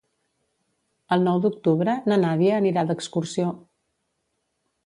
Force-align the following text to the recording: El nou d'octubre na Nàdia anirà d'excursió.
El 1.17 1.25
nou 1.27 1.43
d'octubre 1.43 1.95
na 2.13 2.19
Nàdia 2.23 2.57
anirà 2.63 2.87
d'excursió. 2.93 3.55